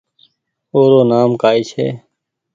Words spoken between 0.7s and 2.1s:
او رو نآم ڪآئي ڇي